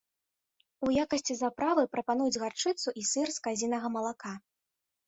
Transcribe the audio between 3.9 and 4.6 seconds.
малака.